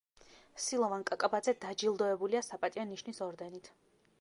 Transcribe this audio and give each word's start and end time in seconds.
სილოვან 0.63 1.03
კაკაბაძე 1.09 1.53
დაჯილდოებულია 1.65 2.41
„საპატიო 2.49 2.87
ნიშნის“ 2.95 3.23
ორდენით. 3.29 3.71